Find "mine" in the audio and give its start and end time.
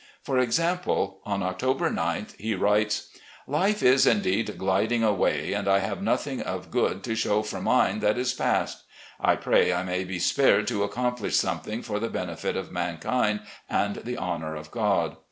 7.61-7.99